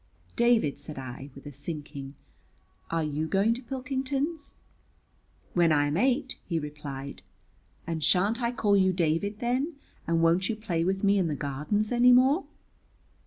[0.35, 2.15] "David," said I, with a sinking,
[2.89, 4.55] "are you going to Pilkington's?"
[5.53, 7.21] "When I am eight," he replied.
[7.85, 9.75] "And sha'n't I call you David then,
[10.07, 12.45] and won't you play with me in the Gardens any more?"